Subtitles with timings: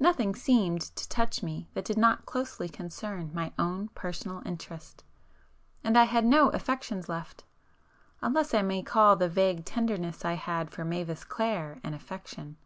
[0.00, 6.02] Nothing seemed to touch me that did not closely concern my own personal interest,—and I
[6.02, 7.44] had no affections left,
[8.20, 12.56] unless I may call the vague tenderness I had for Mavis Clare an affection.